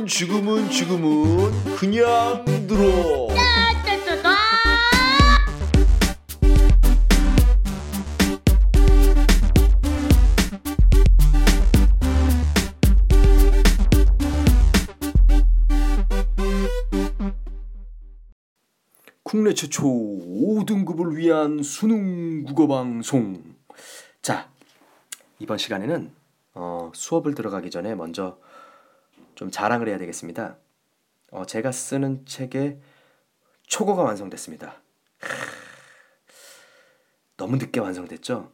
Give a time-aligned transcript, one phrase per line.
[0.00, 3.28] 지금은 지금은 지금은 그냥 들어.
[19.22, 23.42] 국내 최초 5등급을 위한 수능 국어 방송.
[24.22, 24.48] 자,
[25.38, 26.10] 이번 시간에는
[26.54, 28.38] 어, 수업을 들어가기 전에 먼저
[29.40, 30.58] 좀 자랑을 해야 되겠습니다.
[31.30, 32.78] 어, 제가 쓰는 책의
[33.62, 34.82] 초고가 완성됐습니다.
[37.38, 38.52] 너무 늦게 완성됐죠?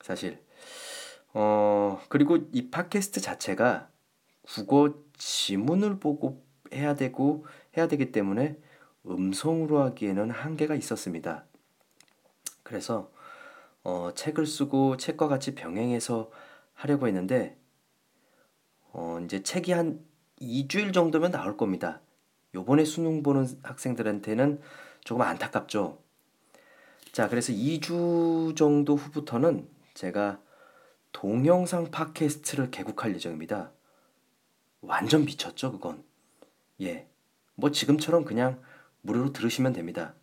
[0.00, 0.42] 사실.
[1.34, 3.90] 어, 그리고 이 팟캐스트 자체가
[4.40, 7.44] 국어 지문을 보고 해야 되고
[7.76, 8.58] 해야 되기 때문에
[9.06, 11.44] 음성으로 하기에는 한계가 있었습니다.
[12.62, 13.12] 그래서
[13.82, 16.30] 어, 책을 쓰고 책과 같이 병행해서
[16.72, 17.58] 하려고 했는데
[18.92, 20.13] 어, 이제 책이 한
[20.44, 22.00] 2주일 정도면 나올 겁니다.
[22.54, 24.60] 요번에 수능 보는 학생들한테는
[25.02, 25.98] 조금 안타깝죠.
[27.12, 30.40] 자, 그래서 2주 정도 후부터는 제가
[31.12, 33.72] 동영상 팟캐스트를 개국할 예정입니다.
[34.80, 36.04] 완전 미쳤죠, 그건.
[36.80, 37.08] 예.
[37.54, 38.60] 뭐 지금처럼 그냥
[39.02, 40.14] 무료로 들으시면 됩니다.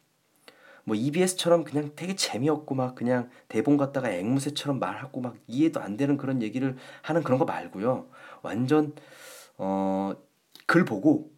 [0.84, 6.18] 뭐 EBS처럼 그냥 되게 재미없고 막 그냥 대본 갖다가 앵무새처럼 말하고 막 이해도 안 되는
[6.18, 8.10] 그런 얘기를 하는 그런 거 말고요.
[8.42, 8.94] 완전
[9.62, 10.14] 어,
[10.66, 11.32] 글 보고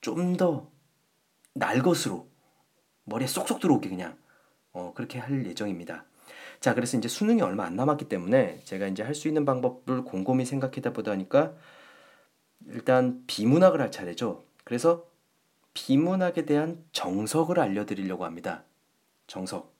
[0.00, 0.72] 좀 더
[1.54, 2.28] 날 것으로
[3.04, 4.16] 머리에 쏙쏙 들어오게 그냥
[4.72, 6.06] 어, 그렇게 할 예정입니다.
[6.60, 10.46] 자, 그래서 이제 수능이 얼마 안 남았기 때문에 제가 이제 할 수 있는 방법을 곰곰이
[10.46, 11.54] 생각해다 보다니까
[12.66, 14.44] 일단 비문학을 할 차례죠.
[14.64, 15.06] 그래서
[15.74, 18.64] 비문학에 대한 정석을 알려드리려고 합니다.
[19.26, 19.74] 정석.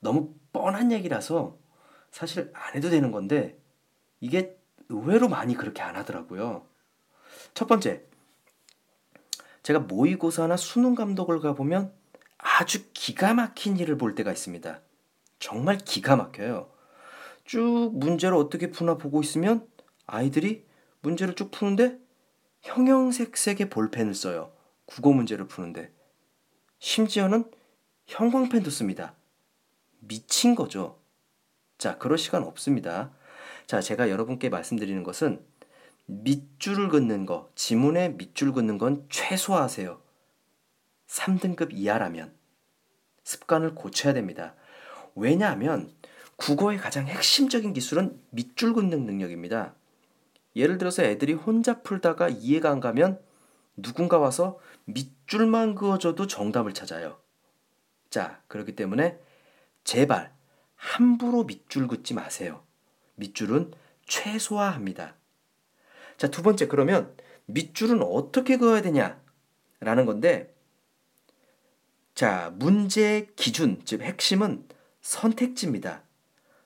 [0.00, 1.58] 너무 뻔한 얘기라서
[2.10, 3.58] 사실 안 해도 되는 건데
[4.20, 6.66] 이게 의외로 많이 그렇게 안 하더라고요.
[7.54, 8.04] 첫 번째,
[9.62, 11.92] 제가 모의고사나 수능 감독을 가보면
[12.38, 14.80] 아주 기가 막힌 일을 볼 때가 있습니다.
[15.38, 16.70] 정말 기가 막혀요.
[17.44, 19.66] 쭉 문제를 어떻게 푸나 보고 있으면
[20.06, 20.66] 아이들이
[21.00, 21.98] 문제를 쭉 푸는데
[22.62, 24.52] 형형색색의 볼펜을 써요.
[24.86, 25.92] 국어 문제를 푸는데.
[26.78, 27.50] 심지어는
[28.06, 29.14] 형광펜도 씁니다.
[30.00, 30.98] 미친 거죠.
[31.78, 33.12] 자, 그럴 시간 없습니다.
[33.66, 35.44] 자, 제가 여러분께 말씀드리는 것은
[36.06, 40.00] 밑줄을 긋는 거, 지문에 밑줄 긋는 건 최소화하세요.
[41.08, 42.32] 3등급 이하라면
[43.24, 44.54] 습관을 고쳐야 됩니다.
[45.16, 45.92] 왜냐하면
[46.36, 49.74] 국어의 가장 핵심적인 기술은 밑줄 긋는 능력입니다.
[50.54, 53.20] 예를 들어서 애들이 혼자 풀다가 이해가 안 가면
[53.76, 57.18] 누군가 와서 밑줄만 그어줘도 정답을 찾아요.
[58.10, 59.18] 자, 그렇기 때문에
[59.82, 60.32] 제발
[60.76, 62.65] 함부로 밑줄 긋지 마세요.
[63.16, 63.72] 밑줄은
[64.06, 65.14] 최소화합니다.
[66.16, 67.14] 자, 두 번째 그러면
[67.46, 69.20] 밑줄은 어떻게 그어야 되냐?
[69.80, 70.54] 라는 건데
[72.14, 74.66] 자, 문제의 기준, 즉 핵심은
[75.02, 76.02] 선택지입니다.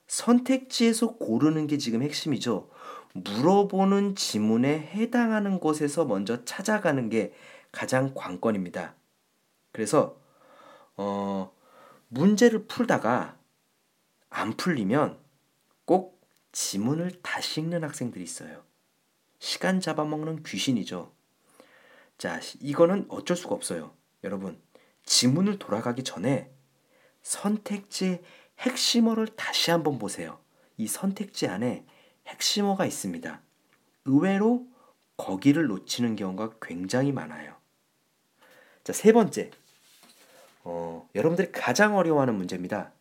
[0.07, 2.71] 선택지에서 고르는 게 지금 핵심이죠.
[3.15, 7.33] 물어보는 지문에 해당하는 곳에서 먼저 찾아가는 게
[7.73, 8.95] 가장 관건입니다.
[9.73, 10.21] 그래서
[10.97, 11.53] 어,
[12.09, 13.37] 문제를 풀다가
[14.29, 15.19] 안 풀리면
[15.85, 16.20] 꼭
[16.53, 18.63] 지문을 다시 읽는 학생들이 있어요.
[19.39, 21.13] 시간 잡아먹는 귀신이죠.
[22.19, 23.95] 자, 이거는 어쩔 수가 없어요.
[24.25, 24.61] 여러분,
[25.05, 26.51] 지문을 돌아가기 전에
[27.23, 28.23] 선택지
[28.59, 30.39] 핵심어를 다시 한번 보세요.
[30.77, 31.87] 이 선택지 안에
[32.27, 33.41] 핵심어가 있습니다.
[34.05, 34.67] 의외로
[35.17, 37.57] 거기를 놓치는 경우가 굉장히 많아요.
[38.85, 39.51] 자, 세 번째.
[40.65, 42.93] 어, 여러분들이 가장 어려워하는 문제입니다.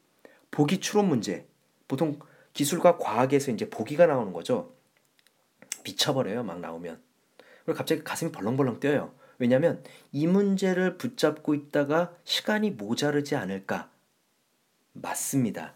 [0.52, 1.48] 보기 추론 문제.
[1.88, 2.20] 보통
[2.54, 4.74] 기술과 과학에서 이제 보기가 나오는 거죠.
[5.84, 7.02] 미쳐버려요, 막 나오면.
[7.66, 9.14] 그리고 갑자기 가슴이 벌렁벌렁 뛰어요.
[9.38, 13.90] 왜냐하면 이 문제를 붙잡고 있다가 시간이 모자르지 않을까.
[14.94, 15.74] 맞습니다.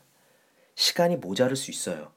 [0.76, 2.12] 시간이 모자랄 수 있어요.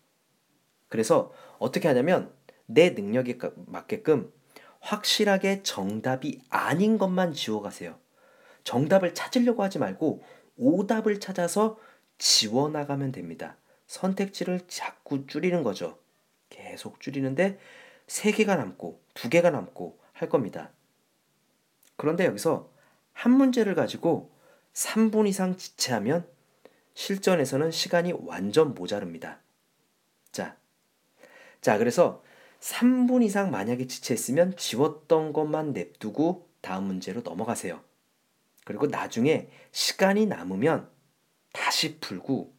[0.88, 2.32] 그래서 어떻게 하냐면
[2.66, 4.32] 내 능력에 맞게끔
[4.80, 7.98] 확실하게 정답이 아닌 것만 지워가세요.
[8.64, 10.22] 정답을 찾으려고 하지 말고
[10.56, 11.78] 오답을 찾아서
[12.18, 13.56] 지워나가면 됩니다.
[13.86, 15.98] 선택지를 자꾸 줄이는 거죠.
[16.48, 17.58] 계속 줄이는데
[18.06, 20.70] 세 개가 남고 두 개가 남고 할 겁니다.
[21.96, 22.70] 그런데 여기서
[23.12, 24.30] 한 문제를 가지고
[24.74, 26.26] 3분 이상 지체하면
[26.94, 29.40] 실전에서는 시간이 완전 모자릅니다.
[30.32, 30.56] 자,
[31.60, 32.22] 자, 그래서
[32.60, 37.80] 3분 이상 만약에 지체했으면 지웠던 것만 냅두고 다음 문제로 넘어가세요.
[38.64, 40.90] 그리고 나중에 시간이 남으면
[41.52, 42.55] 다시 풀고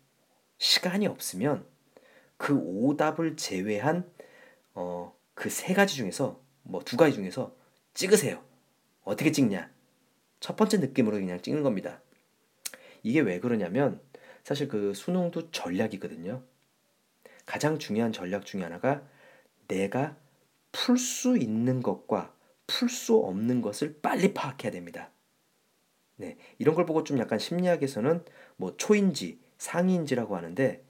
[0.58, 1.66] 시간이 없으면
[2.38, 4.10] 그 오답을 제외한
[4.74, 7.56] 어, 그 세 가지 중에서 뭐 두 가지 중에서
[7.94, 8.44] 찍으세요.
[9.04, 9.72] 어떻게 찍냐?
[10.40, 12.02] 첫 번째 느낌으로 그냥 찍는 겁니다.
[13.04, 14.02] 이게 왜 그러냐면
[14.44, 16.44] 사실 그 수능도 전략이거든요.
[17.46, 19.08] 가장 중요한 전략 중에 하나가
[19.68, 20.16] 내가
[20.72, 22.34] 풀 수 있는 것과
[22.68, 25.12] 풀 수 없는 것을 빨리 파악해야 됩니다.
[26.18, 28.26] 네, 이런 걸 보고 좀 약간 심리학에서는
[28.58, 30.84] 뭐 초인지, 상인지라고 하는데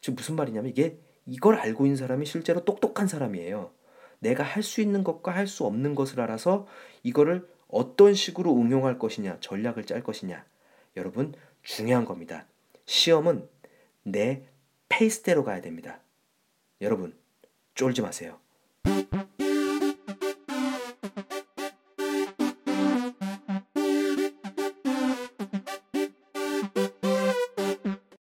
[0.00, 3.72] 지금 무슨 말이냐면 이게 이걸 알고 있는 사람이 실제로 똑똑한 사람이에요.
[4.18, 6.66] 내가 할 수 있는 것과 할 수 없는 것을 알아서
[7.02, 10.44] 이거를 어떤 식으로 응용할 것이냐, 전략을 짤 것이냐.
[10.96, 12.46] 여러분, 중요한 겁니다.
[12.84, 13.48] 시험은
[14.02, 14.44] 내
[14.88, 16.00] 페이스대로 가야 됩니다.
[16.80, 17.16] 여러분,
[17.74, 18.38] 쫄지 마세요.